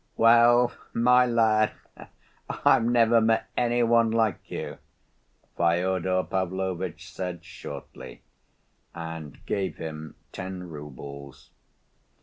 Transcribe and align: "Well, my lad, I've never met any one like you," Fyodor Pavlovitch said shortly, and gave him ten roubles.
"Well, 0.17 0.73
my 0.93 1.27
lad, 1.27 1.73
I've 2.65 2.83
never 2.85 3.21
met 3.21 3.51
any 3.55 3.83
one 3.83 4.09
like 4.09 4.39
you," 4.49 4.79
Fyodor 5.55 6.23
Pavlovitch 6.23 7.13
said 7.13 7.45
shortly, 7.45 8.23
and 8.95 9.45
gave 9.45 9.77
him 9.77 10.15
ten 10.31 10.67
roubles. 10.67 11.51